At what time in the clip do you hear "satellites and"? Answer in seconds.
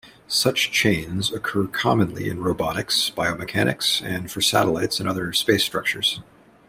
4.41-5.07